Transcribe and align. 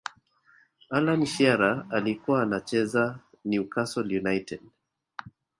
allan 0.89 1.25
shearer 1.25 1.85
alikuwa 1.89 2.41
anacheza 2.43 3.19
new 3.45 3.63
castle 3.63 4.19
united 4.19 4.59